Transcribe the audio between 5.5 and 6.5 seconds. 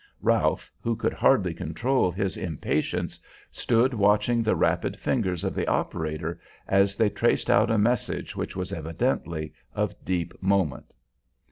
the operator